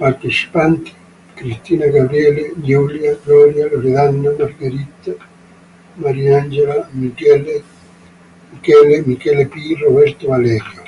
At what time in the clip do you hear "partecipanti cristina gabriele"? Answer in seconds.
0.00-2.44